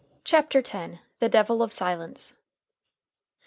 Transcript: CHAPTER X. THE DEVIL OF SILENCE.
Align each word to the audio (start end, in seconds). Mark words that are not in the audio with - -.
CHAPTER 0.23 0.63
X. 0.67 0.97
THE 1.19 1.29
DEVIL 1.29 1.61
OF 1.61 1.71
SILENCE. 1.71 2.33